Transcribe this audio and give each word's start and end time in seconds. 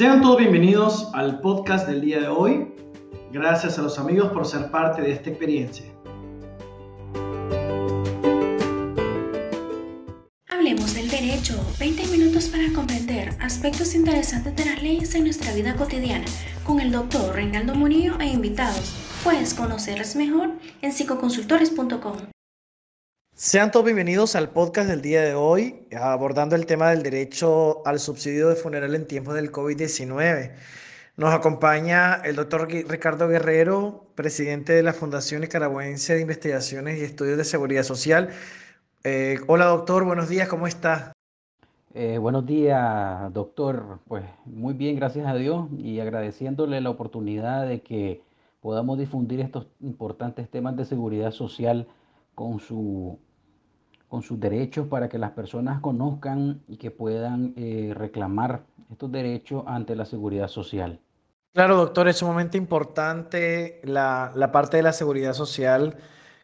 Sean 0.00 0.22
todos 0.22 0.38
bienvenidos 0.38 1.10
al 1.12 1.40
podcast 1.40 1.86
del 1.86 2.00
día 2.00 2.20
de 2.20 2.28
hoy. 2.28 2.72
Gracias 3.32 3.78
a 3.78 3.82
los 3.82 3.98
amigos 3.98 4.32
por 4.32 4.46
ser 4.46 4.70
parte 4.70 5.02
de 5.02 5.12
esta 5.12 5.28
experiencia. 5.28 5.84
Hablemos 10.48 10.94
del 10.94 11.10
derecho, 11.10 11.54
20 11.78 12.06
minutos 12.06 12.48
para 12.48 12.72
comprender 12.72 13.36
aspectos 13.40 13.94
interesantes 13.94 14.56
de 14.56 14.64
las 14.64 14.82
leyes 14.82 15.14
en 15.14 15.24
nuestra 15.24 15.52
vida 15.52 15.76
cotidiana 15.76 16.24
con 16.64 16.80
el 16.80 16.92
doctor 16.92 17.34
Reinaldo 17.34 17.74
Monillo 17.74 18.18
e 18.20 18.28
invitados. 18.28 18.96
Puedes 19.22 19.52
conocerles 19.52 20.16
mejor 20.16 20.52
en 20.80 20.92
psicoconsultores.com. 20.92 22.39
Sean 23.42 23.70
todos 23.70 23.86
bienvenidos 23.86 24.36
al 24.36 24.50
podcast 24.50 24.86
del 24.90 25.00
día 25.00 25.22
de 25.22 25.32
hoy, 25.32 25.86
abordando 25.98 26.56
el 26.56 26.66
tema 26.66 26.90
del 26.90 27.02
derecho 27.02 27.80
al 27.86 27.98
subsidio 27.98 28.50
de 28.50 28.54
funeral 28.54 28.94
en 28.94 29.06
tiempos 29.06 29.34
del 29.34 29.50
COVID-19. 29.50 30.52
Nos 31.16 31.32
acompaña 31.32 32.16
el 32.16 32.36
doctor 32.36 32.68
Ricardo 32.68 33.28
Guerrero, 33.28 34.04
presidente 34.14 34.74
de 34.74 34.82
la 34.82 34.92
Fundación 34.92 35.40
Nicaragüense 35.40 36.16
de 36.16 36.20
Investigaciones 36.20 36.98
y 36.98 37.04
Estudios 37.04 37.38
de 37.38 37.44
Seguridad 37.44 37.82
Social. 37.82 38.28
Eh, 39.04 39.38
hola 39.46 39.64
doctor, 39.64 40.04
buenos 40.04 40.28
días, 40.28 40.46
¿cómo 40.46 40.66
está? 40.66 41.14
Eh, 41.94 42.18
buenos 42.18 42.44
días, 42.44 43.32
doctor. 43.32 44.00
Pues 44.06 44.24
muy 44.44 44.74
bien, 44.74 44.96
gracias 44.96 45.26
a 45.26 45.34
Dios 45.34 45.66
y 45.78 45.98
agradeciéndole 46.00 46.82
la 46.82 46.90
oportunidad 46.90 47.66
de 47.66 47.80
que 47.80 48.20
podamos 48.60 48.98
difundir 48.98 49.40
estos 49.40 49.66
importantes 49.80 50.50
temas 50.50 50.76
de 50.76 50.84
seguridad 50.84 51.30
social 51.30 51.88
con, 52.34 52.60
su, 52.60 53.18
con 54.10 54.22
sus 54.22 54.40
derechos 54.40 54.88
para 54.88 55.08
que 55.08 55.18
las 55.18 55.30
personas 55.30 55.80
conozcan 55.80 56.60
y 56.66 56.76
que 56.78 56.90
puedan 56.90 57.54
eh, 57.56 57.92
reclamar 57.96 58.64
estos 58.90 59.10
derechos 59.10 59.62
ante 59.68 59.94
la 59.94 60.04
seguridad 60.04 60.48
social. 60.48 60.98
Claro, 61.54 61.76
doctor, 61.76 62.08
es 62.08 62.16
sumamente 62.16 62.58
importante 62.58 63.80
la, 63.84 64.32
la 64.34 64.50
parte 64.50 64.78
de 64.78 64.82
la 64.82 64.92
seguridad 64.92 65.32
social. 65.32 65.96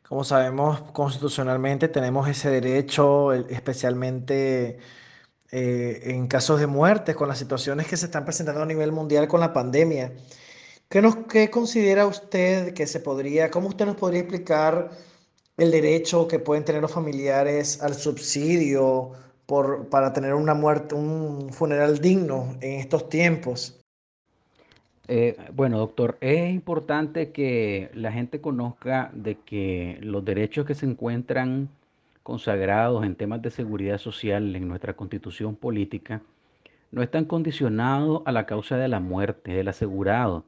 Como 0.09 0.23
sabemos, 0.23 0.81
constitucionalmente 0.93 1.89
tenemos 1.89 2.29
ese 2.29 2.51
derecho, 2.51 3.33
especialmente 3.33 4.79
eh, 5.51 6.01
en 6.05 6.29
casos 6.29 6.61
de 6.61 6.69
muerte, 6.69 7.17
con 7.17 7.27
las 7.27 7.39
situaciones 7.39 7.89
que 7.89 7.97
se 7.97 8.07
están 8.07 8.25
presentando 8.25 8.63
a 8.63 8.67
nivel 8.67 8.93
mundial 8.93 9.27
con 9.27 9.41
la 9.41 9.53
pandemia. 9.53 10.13
¿Qué, 10.89 11.03
nos, 11.03 11.17
qué 11.29 11.51
considera 11.51 12.07
usted 12.07 12.75
que 12.75 12.87
se 12.87 13.01
podría, 13.01 13.51
cómo 13.51 13.69
usted 13.69 13.87
nos 13.87 13.97
podría 13.97 14.21
explicar 14.21 14.91
el 15.57 15.71
derecho 15.71 16.29
que 16.29 16.39
pueden 16.39 16.65
tener 16.65 16.83
los 16.83 16.93
familiares 16.93 17.83
al 17.83 17.95
subsidio 17.95 19.13
por, 19.47 19.89
para 19.89 20.13
tener 20.13 20.35
una 20.35 20.55
muerte, 20.55 20.95
un 20.95 21.53
funeral 21.53 21.99
digno 21.99 22.57
en 22.61 22.81
estos 22.81 23.09
tiempos? 23.09 23.81
Eh, 25.09 25.37
bueno, 25.53 25.79
doctor, 25.79 26.19
es 26.21 26.53
importante 26.53 27.31
que 27.31 27.91
la 27.95 28.11
gente 28.11 28.41
conozca 28.41 29.11
de 29.15 29.37
que 29.37 29.99
los 30.01 30.25
derechos 30.25 30.67
que 30.67 30.75
se 30.75 30.85
encuentran 30.85 31.69
consagrados 32.25 33.05
en 33.05 33.15
temas 33.15 33.41
de 33.41 33.51
seguridad 33.51 33.99
social 33.99 34.57
en 34.57 34.67
nuestra 34.67 34.95
constitución 34.95 35.55
política 35.55 36.23
no 36.91 37.03
están 37.03 37.25
condicionados 37.25 38.23
a 38.25 38.33
la 38.33 38.47
causa 38.47 38.77
de 38.77 38.89
la 38.89 38.99
muerte 38.99 39.53
del 39.53 39.69
asegurado 39.69 40.45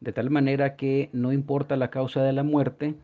de 0.00 0.12
tal 0.12 0.30
manera 0.30 0.76
que 0.76 1.08
no 1.12 1.32
importa 1.32 1.76
la 1.76 1.90
causa 1.90 2.22
de 2.22 2.32
la 2.32 2.42
muerte, 2.42 2.94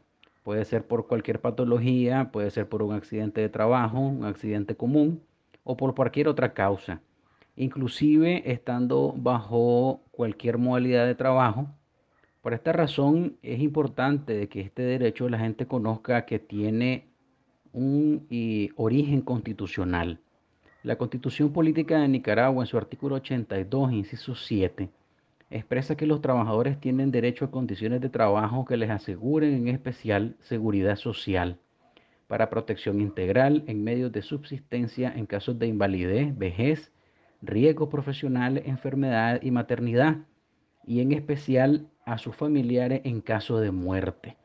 puede 0.42 0.64
ser 0.64 0.86
por 0.86 1.06
cualquier 1.06 1.40
patología, 1.40 2.30
puede 2.32 2.50
ser 2.50 2.68
por 2.68 2.82
un 2.82 2.94
accidente 2.94 3.40
de 3.40 3.48
trabajo, 3.48 4.00
un 4.00 4.24
accidente 4.24 4.74
común 4.76 5.22
o 5.64 5.76
por 5.76 5.94
cualquier 5.94 6.28
otra 6.28 6.52
causa, 6.52 7.00
inclusive 7.56 8.50
estando 8.50 9.14
bajo 9.16 10.00
cualquier 10.10 10.58
modalidad 10.58 11.06
de 11.06 11.14
trabajo. 11.14 11.68
Por 12.40 12.54
esta 12.54 12.72
razón 12.72 13.36
es 13.42 13.60
importante 13.60 14.48
que 14.48 14.60
este 14.60 14.82
derecho 14.82 15.28
la 15.28 15.38
gente 15.38 15.66
conozca 15.66 16.26
que 16.26 16.40
tiene 16.40 17.06
un 17.72 18.26
origen 18.76 19.20
constitucional. 19.20 20.18
La 20.82 20.96
Constitución 20.96 21.52
Política 21.52 22.00
de 22.00 22.08
Nicaragua 22.08 22.64
en 22.64 22.66
su 22.66 22.76
artículo 22.76 23.14
82, 23.14 23.92
inciso 23.92 24.34
7, 24.34 24.90
expresa 25.52 25.96
que 25.96 26.06
los 26.06 26.20
trabajadores 26.20 26.80
tienen 26.80 27.10
derecho 27.10 27.44
a 27.44 27.50
condiciones 27.50 28.00
de 28.00 28.08
trabajo 28.08 28.64
que 28.64 28.76
les 28.76 28.90
aseguren 28.90 29.54
en 29.54 29.68
especial 29.68 30.36
seguridad 30.40 30.96
social 30.96 31.58
para 32.26 32.48
protección 32.48 33.00
integral 33.00 33.62
en 33.66 33.84
medios 33.84 34.10
de 34.10 34.22
subsistencia 34.22 35.12
en 35.14 35.26
casos 35.26 35.58
de 35.58 35.66
invalidez, 35.66 36.34
vejez, 36.36 36.90
riesgo 37.42 37.90
profesional, 37.90 38.62
enfermedad 38.64 39.42
y 39.42 39.50
maternidad, 39.50 40.16
y 40.86 41.00
en 41.00 41.12
especial 41.12 41.88
a 42.06 42.16
sus 42.16 42.34
familiares 42.34 43.02
en 43.04 43.20
caso 43.20 43.60
de 43.60 43.70
muerte, 43.70 44.38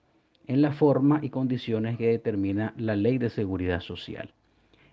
en 0.47 0.61
la 0.61 0.73
forma 0.73 1.19
y 1.21 1.29
condiciones 1.29 1.97
que 1.97 2.09
determina 2.09 2.73
la 2.77 2.97
ley 2.97 3.17
de 3.17 3.29
seguridad 3.29 3.79
social. 3.79 4.33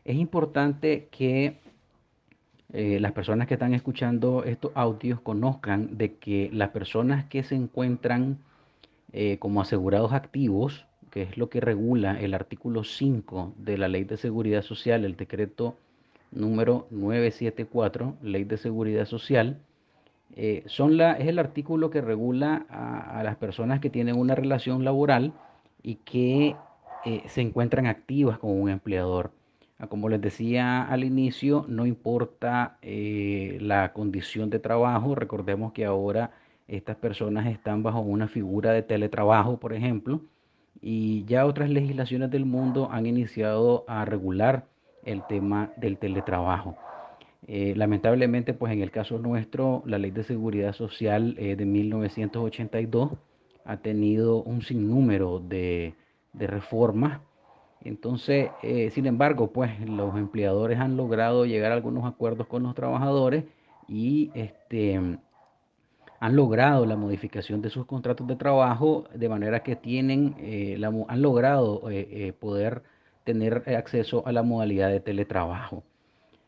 Es 0.05 0.17
importante 0.17 1.09
que 1.11 1.59
eh, 2.77 2.99
las 2.99 3.13
personas 3.13 3.47
que 3.47 3.55
están 3.55 3.73
escuchando 3.73 4.43
estos 4.43 4.73
audios 4.75 5.21
conozcan 5.21 5.97
de 5.97 6.17
que 6.17 6.51
las 6.53 6.71
personas 6.71 7.25
que 7.27 7.45
se 7.45 7.55
encuentran 7.55 8.39
eh, 9.13 9.39
como 9.39 9.61
asegurados 9.61 10.13
activos, 10.13 10.85
que 11.13 11.23
es 11.23 11.39
lo 11.39 11.49
que 11.49 11.61
regula 11.61 12.19
el 12.21 12.35
artículo 12.35 12.83
5 12.83 13.53
de 13.59 13.79
la 13.79 13.87
Ley 13.87 14.03
de 14.03 14.17
Seguridad 14.17 14.63
Social, 14.63 15.05
el 15.05 15.15
decreto 15.15 15.77
número 16.33 16.89
974, 16.91 18.17
Ley 18.23 18.43
de 18.43 18.57
Seguridad 18.57 19.05
Social, 19.05 19.61
eh, 20.35 20.65
son 20.67 20.97
la, 20.97 21.13
es 21.13 21.29
el 21.29 21.39
artículo 21.39 21.91
que 21.91 22.01
regula 22.01 22.67
a, 22.69 23.21
a, 23.21 23.23
las 23.23 23.37
personas 23.37 23.79
que 23.79 23.89
tienen 23.89 24.19
una 24.19 24.35
relación 24.35 24.83
laboral 24.83 25.33
y 25.81 25.95
que 26.05 26.57
se 27.27 27.41
encuentran 27.41 27.87
activas 27.87 28.39
con 28.39 28.51
un 28.61 28.69
empleador. 28.69 29.31
Ah, 29.85 29.87
como 29.87 30.09
les 30.09 30.21
decía 30.21 30.83
al 30.83 31.05
inicio, 31.05 31.67
no 31.69 31.85
importa 31.85 32.79
eh, 32.81 33.59
la 33.61 33.93
condición 33.93 34.49
de 34.49 34.59
trabajo, 34.59 35.15
recordemos 35.15 35.75
que 35.75 35.85
ahora 35.85 36.31
estas 36.69 36.97
personas 36.97 37.47
están 37.49 37.83
bajo 37.83 38.01
una 38.01 38.27
figura 38.29 38.73
de 38.73 38.83
teletrabajo, 38.83 39.61
por 39.61 39.75
ejemplo, 39.75 40.23
y 40.81 41.25
ya 41.27 41.45
otras 41.45 41.69
legislaciones 41.69 42.31
del 42.31 42.47
mundo 42.47 42.89
han 42.93 43.05
iniciado 43.05 43.85
a 43.87 44.07
regular 44.07 44.65
el 45.05 45.23
tema 45.27 45.71
del 45.77 45.99
teletrabajo. 45.99 46.77
Eh, 47.47 47.75
lamentablemente, 47.77 48.55
pues 48.55 48.73
en 48.73 48.81
el 48.81 48.91
caso 48.91 49.19
nuestro, 49.19 49.83
la 49.85 49.99
Ley 49.99 50.13
de 50.13 50.23
Seguridad 50.25 50.73
Social 50.73 51.35
eh, 51.39 51.57
de 51.57 51.67
1982 51.67 53.13
ha 53.67 53.77
tenido 53.77 54.43
un 54.45 54.63
sinnúmero 54.63 55.41
de, 55.41 55.95
de 56.33 56.47
reformas 56.47 57.21
entonces, 57.85 58.51
eh, 58.63 58.91
sin 58.91 59.07
embargo, 59.07 59.53
pues 59.53 59.79
los 59.87 60.17
empleadores 60.17 60.79
han 60.79 60.97
logrado 60.97 61.45
llegar 61.45 61.71
a 61.71 61.75
algunos 61.75 62.07
acuerdos 62.07 62.47
con 62.47 62.63
los 62.63 62.75
trabajadores 62.75 63.45
y 63.87 64.31
este, 64.35 64.99
han 66.21 66.37
logrado 66.37 66.87
la 66.87 66.97
modificación 66.97 67.61
de 67.61 67.69
sus 67.69 67.85
contratos 67.85 68.27
de 68.27 68.37
trabajo 68.37 69.05
de 69.15 69.29
manera 69.29 69.63
que 69.63 69.77
tienen, 69.77 70.35
eh, 70.39 70.81
han 71.09 71.23
logrado 71.23 71.83
eh, 71.91 72.33
poder 72.41 72.83
tener 73.25 73.63
acceso 73.77 74.27
a 74.27 74.33
la 74.33 74.43
modalidad 74.43 74.89
de 74.89 75.01
teletrabajo. 75.01 75.83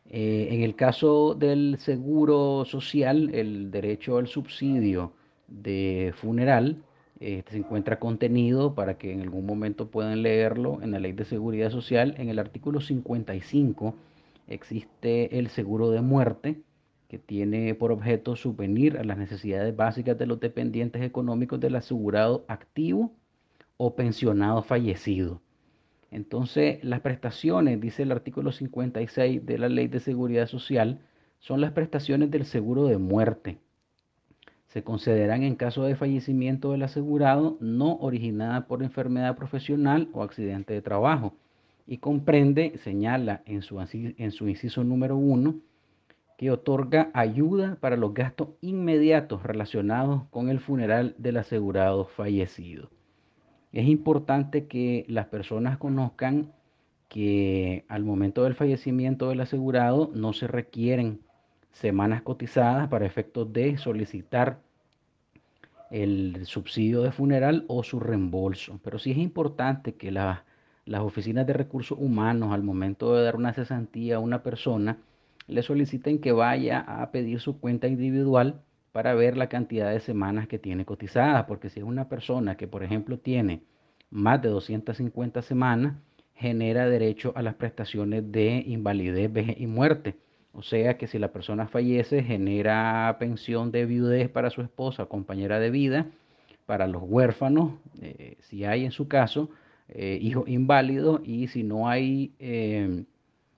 en 0.09 0.63
el 0.63 0.75
caso 0.75 1.35
del 1.35 1.77
seguro 1.79 2.65
social, 2.65 3.29
el 3.33 3.69
derecho 3.71 4.17
al 4.17 4.27
subsidio 4.27 5.11
de 5.47 6.13
funeral, 6.15 6.83
este, 7.19 7.53
se 7.53 7.57
encuentra 7.57 7.99
contenido 7.99 8.75
para 8.75 8.97
que 8.97 9.11
en 9.11 9.21
algún 9.21 9.45
momento 9.45 9.89
puedan 9.89 10.21
leerlo 10.21 10.81
en 10.81 10.91
la 10.91 10.99
Ley 10.99 11.13
de 11.13 11.25
Seguridad 11.25 11.71
Social. 11.71 12.15
En 12.17 12.29
el 12.29 12.39
artículo 12.39 12.79
55 12.79 13.95
existe 14.47 15.39
el 15.39 15.49
seguro 15.49 15.89
de 15.89 16.01
muerte 16.01 16.61
que 17.07 17.17
tiene 17.17 17.73
por 17.73 17.91
objeto 17.91 18.35
subvenir 18.35 18.97
a 18.97 19.03
las 19.03 19.17
necesidades 19.17 19.75
básicas 19.75 20.17
de 20.17 20.27
los 20.27 20.39
dependientes 20.39 21.01
económicos 21.01 21.59
del 21.59 21.75
asegurado 21.75 22.45
activo 22.47 23.13
o 23.77 23.95
pensionado 23.95 24.61
fallecido. 24.61 25.41
Entonces, 26.11 26.83
las 26.83 27.01
prestaciones, 27.01 27.81
dice 27.81 28.03
el 28.03 28.11
artículo 28.11 28.51
56 28.51 29.45
de 29.45 29.57
la 29.57 29.69
Ley 29.69 29.87
de 29.87 29.99
Seguridad 29.99 30.47
Social, 30.47 31.01
son 31.39 31.61
las 31.61 31.71
prestaciones 31.71 32.31
del 32.31 32.45
seguro 32.45 32.87
de 32.87 32.97
muerte 32.97 33.59
se 34.67 34.83
concederán 34.83 35.43
en 35.43 35.55
caso 35.55 35.83
de 35.83 35.95
fallecimiento 35.95 36.71
del 36.71 36.83
asegurado 36.83 37.57
no 37.61 37.95
originada 37.97 38.67
por 38.67 38.83
enfermedad 38.83 39.35
profesional 39.35 40.09
o 40.13 40.23
accidente 40.23 40.73
de 40.73 40.81
trabajo 40.81 41.33
y 41.87 41.99
comprende, 41.99 42.77
señala 42.83 43.41
en 43.45 43.61
su, 43.61 43.79
inciso 44.49 44.83
número 44.83 45.15
uno, 45.15 45.55
que 46.37 46.51
otorga 46.51 47.09
ayuda 47.13 47.77
para 47.79 47.95
los 47.95 48.13
gastos 48.13 48.49
inmediatos 48.61 49.41
relacionados 49.41 50.23
con 50.29 50.49
el 50.49 50.59
funeral 50.59 51.15
del 51.17 51.37
asegurado 51.37 52.05
fallecido. 52.05 52.89
Es 53.71 53.87
importante 53.87 54.67
que 54.67 55.05
las 55.07 55.27
personas 55.27 55.77
conozcan 55.77 56.51
que 57.07 57.85
al 57.87 58.03
momento 58.03 58.43
del 58.43 58.53
fallecimiento 58.53 59.29
del 59.29 59.39
asegurado 59.39 60.11
no 60.13 60.33
se 60.33 60.47
requieren 60.47 61.21
semanas 61.71 62.21
cotizadas 62.21 62.87
para 62.87 63.05
efectos 63.05 63.51
de 63.53 63.77
solicitar 63.77 64.59
el 65.91 66.45
subsidio 66.45 67.01
de 67.01 67.11
funeral 67.11 67.65
o 67.67 67.83
su 67.83 67.99
reembolso. 67.99 68.79
Pero 68.83 68.99
sí 68.99 69.11
es 69.11 69.17
importante 69.17 69.93
que 69.93 70.11
las 70.11 70.41
oficinas 71.01 71.47
de 71.47 71.53
recursos 71.53 71.97
humanos 71.99 72.53
al 72.53 72.63
momento 72.63 73.15
de 73.15 73.23
dar 73.23 73.35
una 73.35 73.53
cesantía 73.53 74.17
a 74.17 74.19
una 74.19 74.43
persona 74.43 74.97
le 75.47 75.61
soliciten 75.61 76.19
que 76.19 76.33
vaya 76.33 76.79
a 76.79 77.09
pedir 77.11 77.39
su 77.39 77.59
cuenta 77.59 77.87
individual 77.87 78.61
para 78.91 79.13
ver 79.13 79.37
la 79.37 79.47
cantidad 79.47 79.91
de 79.91 79.99
semanas 79.99 80.47
que 80.47 80.59
tiene 80.59 80.83
cotizadas, 80.83 81.45
porque 81.45 81.69
si 81.69 81.79
es 81.79 81.85
una 81.85 82.09
persona 82.09 82.57
que, 82.57 82.67
por 82.67 82.83
ejemplo, 82.83 83.19
tiene 83.19 83.61
más 84.09 84.41
de 84.41 84.49
250 84.49 85.41
semanas, 85.43 85.95
genera 86.33 86.89
derecho 86.89 87.31
a 87.35 87.41
las 87.41 87.55
prestaciones 87.55 88.29
de 88.31 88.63
invalidez, 88.65 89.31
vejez 89.31 89.55
y 89.59 89.67
muerte. 89.67 90.15
O 90.53 90.63
sea 90.63 90.97
que 90.97 91.07
si 91.07 91.19
la 91.19 91.31
persona 91.31 91.67
fallece, 91.67 92.23
genera 92.23 93.15
pensión 93.19 93.71
de 93.71 93.85
viudez 93.85 94.29
para 94.29 94.49
su 94.49 94.61
esposa, 94.61 95.05
compañera 95.05 95.59
de 95.59 95.69
vida, 95.69 96.07
para 96.65 96.87
los 96.87 97.03
huérfanos, 97.05 97.73
eh, 98.01 98.37
si 98.41 98.65
hay 98.65 98.83
en 98.83 98.91
su 98.91 99.07
caso, 99.07 99.49
eh, 99.87 100.19
hijos 100.21 100.47
inválidos, 100.47 101.21
y 101.23 101.47
si 101.47 101.63
no 101.63 101.87
hay 101.87 102.33
eh, 102.39 103.05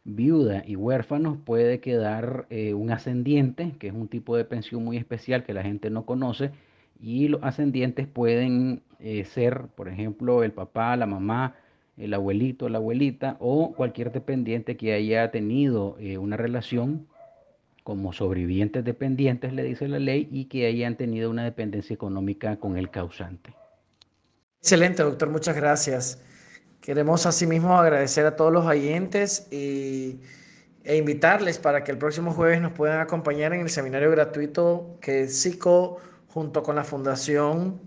viuda 0.03 0.63
y 0.65 0.75
huérfanos, 0.75 1.37
puede 1.43 1.79
quedar 1.79 2.47
un 2.49 2.91
ascendiente, 2.91 3.73
que 3.79 3.87
es 3.87 3.93
un 3.93 4.07
tipo 4.07 4.37
de 4.37 4.45
pensión 4.45 4.83
muy 4.83 4.97
especial 4.97 5.43
que 5.43 5.53
la 5.53 5.63
gente 5.63 5.89
no 5.89 6.05
conoce, 6.05 6.51
y 6.99 7.29
los 7.29 7.41
ascendientes 7.43 8.07
pueden 8.07 8.83
ser, 9.25 9.67
por 9.75 9.87
ejemplo, 9.87 10.43
el 10.43 10.51
papá, 10.51 10.95
la 10.97 11.05
mamá, 11.05 11.55
el 11.99 12.13
abuelito, 12.13 12.69
la 12.69 12.77
abuelita 12.77 13.37
o 13.39 13.73
cualquier 13.73 14.11
dependiente 14.11 14.77
que 14.77 14.93
haya 14.93 15.29
tenido 15.31 15.97
eh, 15.99 16.17
una 16.17 16.37
relación 16.37 17.07
como 17.83 18.13
sobrevivientes 18.13 18.83
dependientes, 18.85 19.51
le 19.51 19.63
dice 19.63 19.87
la 19.87 19.99
ley, 19.99 20.27
y 20.31 20.45
que 20.45 20.67
hayan 20.67 20.95
tenido 20.95 21.29
una 21.29 21.43
dependencia 21.43 21.93
económica 21.93 22.57
con 22.57 22.77
el 22.77 22.89
causante. 22.89 23.53
Excelente, 24.61 25.01
doctor, 25.01 25.29
muchas 25.29 25.55
gracias. 25.55 26.21
Queremos 26.81 27.25
asimismo 27.25 27.77
agradecer 27.77 28.25
a 28.25 28.35
todos 28.35 28.53
los 28.53 28.65
oyentes 28.65 29.47
y, 29.51 30.19
e 30.83 30.97
invitarles 30.97 31.57
para 31.57 31.83
que 31.83 31.91
el 31.91 31.97
próximo 31.97 32.31
jueves 32.31 32.61
nos 32.61 32.73
puedan 32.73 32.99
acompañar 32.99 33.53
en 33.53 33.61
el 33.61 33.69
seminario 33.69 34.11
gratuito 34.11 34.97
que 35.01 35.27
SICO 35.27 35.97
junto 36.27 36.63
con 36.63 36.75
la 36.75 36.83
Fundación 36.83 37.79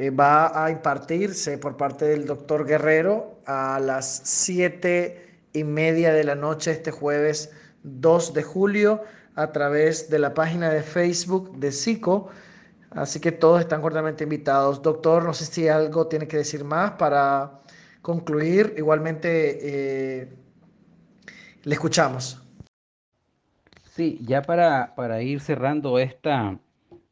eh, 0.00 0.08
va 0.08 0.64
a 0.64 0.70
impartirse 0.70 1.58
por 1.58 1.76
parte 1.76 2.06
del 2.06 2.24
doctor 2.24 2.66
Guerrero 2.66 3.38
a 3.44 3.78
las 3.78 4.22
siete 4.24 5.42
y 5.52 5.62
media 5.62 6.14
de 6.14 6.24
la 6.24 6.34
noche 6.34 6.70
este 6.70 6.90
jueves 6.90 7.50
2 7.82 8.32
de 8.32 8.42
julio 8.42 9.02
a 9.34 9.52
través 9.52 10.08
de 10.08 10.18
la 10.18 10.32
página 10.32 10.70
de 10.70 10.82
Facebook 10.82 11.54
de 11.58 11.70
SICO. 11.70 12.30
Así 12.92 13.20
que 13.20 13.30
todos 13.30 13.60
están 13.60 13.82
cordialmente 13.82 14.24
invitados. 14.24 14.80
Doctor, 14.80 15.22
no 15.22 15.34
sé 15.34 15.44
si 15.44 15.68
algo 15.68 16.06
tiene 16.06 16.26
que 16.26 16.38
decir 16.38 16.64
más 16.64 16.92
para 16.92 17.60
concluir. 18.00 18.72
Igualmente, 18.78 19.58
eh, 20.22 20.28
le 21.64 21.74
escuchamos. 21.74 22.40
Sí, 23.94 24.18
ya 24.22 24.40
para, 24.40 24.94
para 24.94 25.20
ir 25.20 25.42
cerrando 25.42 25.98
esta, 25.98 26.58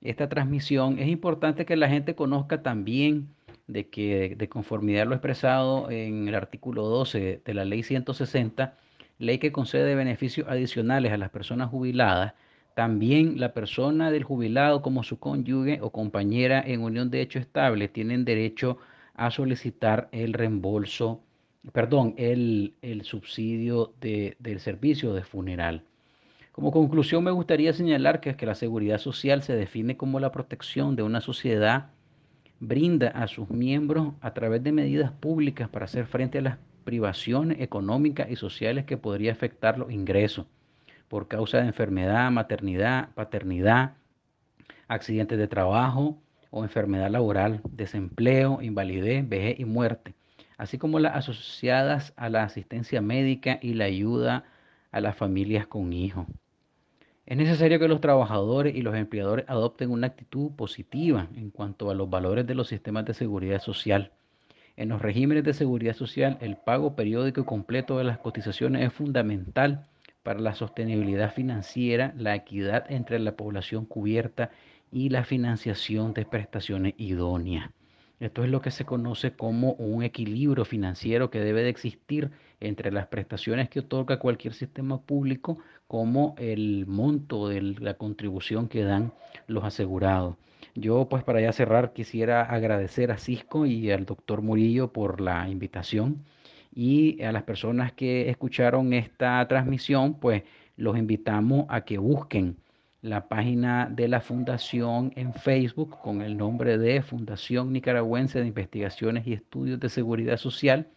esta 0.01 0.29
transmisión, 0.29 0.99
es 0.99 1.09
importante 1.09 1.67
que 1.67 1.77
la 1.77 1.89
gente 1.89 2.15
conozca 2.15 2.63
también 2.63 3.29
de 3.67 3.89
que 3.89 4.35
de 4.37 4.49
conformidad 4.49 5.03
a 5.03 5.05
lo 5.07 5.15
expresado 5.15 5.91
en 5.91 6.29
el 6.29 6.35
artículo 6.35 6.85
12 6.85 7.43
de 7.45 7.55
la 7.55 7.65
ley 7.65 7.83
160, 7.83 8.75
ley 9.19 9.39
que 9.39 9.53
concede 9.53 9.95
beneficios 9.95 10.49
adicionales 10.49 11.13
a 11.13 11.19
las 11.19 11.31
personas 11.31 11.71
jubiladas, 11.71 12.35
también 12.75 13.41
la 13.41 13.53
persona 13.55 14.11
del 14.11 14.23
jubilado 14.23 14.83
como 14.83 15.03
su 15.03 15.19
cónyuge 15.19 15.81
o 15.83 15.91
compañera 15.91 16.63
en 16.65 16.83
unión 16.83 17.11
de 17.11 17.21
hecho 17.21 17.41
estable 17.41 17.89
tienen 17.89 18.25
derecho 18.25 18.79
a 19.15 19.33
solicitar 19.33 20.09
el 20.13 20.33
reembolso, 20.33 21.21
perdón, 21.73 22.15
el, 22.17 22.75
el 22.83 23.03
subsidio 23.03 23.95
de, 24.01 24.37
del 24.39 24.61
servicio 24.61 25.13
de 25.13 25.25
funeral. 25.25 25.83
Como 26.59 26.73
conclusión 26.73 27.23
me 27.23 27.31
gustaría 27.31 27.73
señalar 27.73 28.21
que, 28.21 28.35
que 28.35 28.45
la 28.45 28.57
seguridad 28.57 28.99
social 28.99 29.45
se 29.45 29.55
define 29.55 29.97
como 29.97 30.19
la 30.19 30.33
protección 30.33 30.97
de 30.97 31.05
una 31.05 31.21
sociedad 31.21 31.91
brinda 32.59 33.11
a 33.11 33.29
sus 33.29 33.49
miembros 33.49 34.15
a 34.21 34.35
través 34.35 34.65
de 34.65 34.73
medidas 34.73 35.13
públicas 35.13 35.69
para 35.69 35.85
hacer 35.85 36.07
frente 36.07 36.39
a 36.39 36.43
las 36.43 36.59
privaciones 36.83 37.61
económicas 37.61 38.29
y 38.29 38.35
sociales 38.35 38.87
que 38.87 38.97
podría 38.97 39.31
afectar 39.31 39.79
los 39.79 39.93
ingresos 39.93 40.47
por 41.07 41.29
causa 41.29 41.59
de 41.59 41.69
enfermedad, 41.69 42.29
maternidad, 42.33 43.11
paternidad, 43.15 43.93
accidentes 44.89 45.39
de 45.39 45.47
trabajo 45.47 46.19
o 46.51 46.65
enfermedad 46.65 47.09
laboral, 47.09 47.61
desempleo, 47.71 48.61
invalidez, 48.63 49.29
vejez 49.29 49.61
y 49.61 49.65
muerte, 49.65 50.17
así 50.57 50.77
como 50.77 50.99
las 50.99 51.15
asociadas 51.15 52.15
a 52.17 52.29
la 52.29 52.43
asistencia 52.43 53.01
médica 53.01 53.61
y 53.63 53.75
la 53.75 53.85
ayuda 53.85 54.43
a 54.91 55.01
las 55.01 55.17
familias 55.17 55.69
con 55.69 55.93
hijos. 55.93 56.27
Es 57.29 57.37
necesario 57.37 57.79
que 57.79 57.89
los 57.89 58.01
trabajadores 58.01 58.75
y 58.75 58.81
los 58.81 58.97
empleadores 58.97 59.45
adopten 59.49 59.91
una 59.91 60.07
actitud 60.07 60.51
positiva 60.53 61.29
en 61.37 61.51
cuanto 61.51 61.91
a 61.91 61.95
los 61.95 62.09
valores 62.09 62.47
de 62.47 62.55
los 62.55 62.69
sistemas 62.69 63.05
de 63.05 63.13
seguridad 63.13 63.61
social. 63.61 64.13
En 64.79 64.89
los 64.89 65.03
regímenes 65.03 65.45
de 65.45 65.53
seguridad 65.53 65.93
social, 65.93 66.39
el 66.41 66.57
pago 66.57 66.97
periódico 66.97 67.43
y 67.43 67.45
completo 67.45 67.99
de 67.99 68.05
las 68.05 68.17
cotizaciones 68.17 68.87
es 68.87 68.95
fundamental 68.95 69.87
para 70.23 70.41
la 70.41 70.55
sostenibilidad 70.55 71.31
financiera, 71.31 72.15
la 72.17 72.35
equidad 72.35 72.91
entre 72.91 73.19
la 73.19 73.37
población 73.37 73.85
cubierta 73.85 74.51
y 74.91 75.11
la 75.11 75.23
financiación 75.23 76.15
de 76.15 76.25
prestaciones 76.25 76.95
idóneas. 76.97 77.69
Esto 78.21 78.43
es 78.43 78.51
lo 78.51 78.61
que 78.61 78.73
se 78.73 78.85
conoce 78.85 79.33
como 79.33 79.75
un 79.75 80.03
equilibrio 80.03 80.65
financiero 80.65 81.31
que 81.31 81.39
debe 81.39 81.63
de 81.63 81.69
existir 81.69 82.31
entre 82.59 82.91
las 82.91 83.07
prestaciones 83.07 83.69
que 83.69 83.81
otorga 83.81 84.19
cualquier 84.19 84.55
sistema 84.55 85.01
público 85.01 85.59
como 85.87 86.35
el 86.39 86.87
monto 86.87 87.49
de 87.49 87.63
la 87.63 87.95
contribución 87.95 88.69
que 88.69 88.83
dan 88.83 89.13
los 89.47 89.63
asegurados. 89.63 90.37
Yo 90.75 91.09
pues 91.09 91.23
para 91.23 91.41
ya 91.41 91.53
cerrar 91.53 91.93
quisiera 91.93 92.43
agradecer 92.43 93.13
a 93.13 93.19
Cisco 93.19 93.67
y 93.67 93.91
al 93.93 94.05
doctor 94.05 94.43
Murillo 94.43 94.93
por 94.93 95.21
la 95.21 95.49
invitación 95.49 96.25
y 96.75 97.23
a 97.23 97.31
las 97.31 97.45
personas 97.45 97.93
que 97.93 98.31
escucharon 98.31 98.93
esta 98.93 99.47
transmisión 99.47 100.15
pues 100.15 100.43
los 100.77 100.99
invitamos 100.99 101.67
a 101.69 101.85
que 101.85 101.99
busquen 101.99 102.57
la 103.01 103.29
página 103.29 103.89
de 103.91 104.09
la 104.09 104.21
fundación 104.21 105.13
en 105.17 105.33
Facebook 105.35 105.99
con 106.01 106.23
el 106.23 106.37
nombre 106.37 106.79
de 106.79 107.03
Fundación 107.03 107.73
Nicaragüense 107.73 108.41
de 108.41 108.47
Investigaciones 108.47 109.27
y 109.27 109.35
Estudios 109.35 109.79
de 109.81 109.89
Seguridad 109.89 110.37
Social 110.37 110.89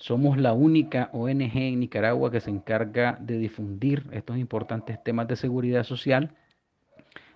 somos 0.00 0.38
la 0.38 0.54
única 0.54 1.10
ONG 1.12 1.56
en 1.56 1.80
Nicaragua 1.80 2.30
que 2.30 2.40
se 2.40 2.48
encarga 2.48 3.18
de 3.20 3.36
difundir 3.36 4.06
estos 4.12 4.38
importantes 4.38 5.02
temas 5.04 5.28
de 5.28 5.36
seguridad 5.36 5.84
social. 5.84 6.34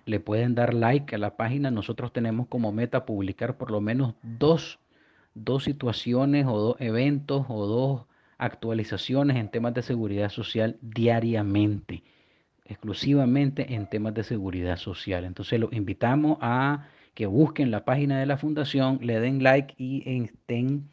Le 0.05 0.19
pueden 0.19 0.55
dar 0.55 0.73
like 0.73 1.13
a 1.13 1.19
la 1.19 1.37
página. 1.37 1.69
Nosotros 1.69 2.11
tenemos 2.11 2.47
como 2.47 2.71
meta 2.71 3.05
publicar 3.05 3.57
por 3.57 3.69
lo 3.69 3.81
menos 3.81 4.15
dos, 4.23 4.79
dos 5.35 5.63
situaciones 5.63 6.47
o 6.47 6.57
dos 6.57 6.75
eventos 6.79 7.45
o 7.49 7.67
dos 7.67 8.05
actualizaciones 8.39 9.37
en 9.37 9.49
temas 9.49 9.75
de 9.75 9.83
seguridad 9.83 10.29
social 10.29 10.77
diariamente, 10.81 12.03
exclusivamente 12.65 13.73
en 13.73 13.87
temas 13.87 14.13
de 14.13 14.23
seguridad 14.23 14.77
social. 14.77 15.23
Entonces 15.25 15.59
los 15.59 15.71
invitamos 15.73 16.37
a 16.41 16.87
que 17.13 17.27
busquen 17.27 17.71
la 17.71 17.85
página 17.85 18.19
de 18.19 18.25
la 18.25 18.37
fundación, 18.37 18.99
le 19.01 19.19
den 19.19 19.41
like 19.41 19.73
y 19.77 20.03
estén 20.23 20.89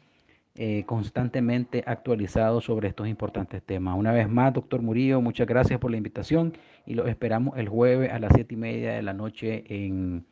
eh, 0.55 0.83
constantemente 0.85 1.83
actualizado 1.85 2.61
sobre 2.61 2.87
estos 2.87 3.07
importantes 3.07 3.63
temas. 3.63 3.97
Una 3.97 4.11
vez 4.11 4.29
más, 4.29 4.53
doctor 4.53 4.81
Murillo, 4.81 5.19
muchas 5.19 5.47
gracias 5.47 5.79
por 5.79 5.91
la 5.91 5.97
invitación 5.97 6.53
y 6.85 6.93
lo 6.93 7.07
esperamos 7.07 7.57
el 7.57 7.67
jueves 7.67 8.11
a 8.11 8.19
las 8.19 8.31
siete 8.33 8.53
y 8.53 8.57
media 8.57 8.93
de 8.93 9.01
la 9.01 9.13
noche 9.13 9.63
en, 9.67 10.25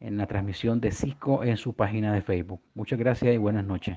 en 0.00 0.16
la 0.16 0.26
transmisión 0.26 0.80
de 0.80 0.90
Cisco 0.90 1.44
en 1.44 1.56
su 1.56 1.74
página 1.74 2.12
de 2.12 2.22
Facebook. 2.22 2.60
Muchas 2.74 2.98
gracias 2.98 3.32
y 3.34 3.38
buenas 3.38 3.64
noches. 3.64 3.96